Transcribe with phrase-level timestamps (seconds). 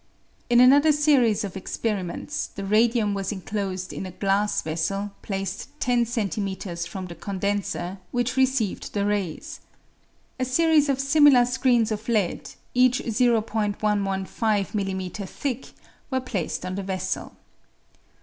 [0.49, 6.05] In another series of experiments the radium was enclosed in a glass vessel placed 10
[6.05, 6.87] cm.
[6.87, 9.59] from the condenser which received the rays.
[10.39, 15.69] A series of similar screens of lead each 0 115 m m thick
[16.09, 17.35] were placed on the vessel.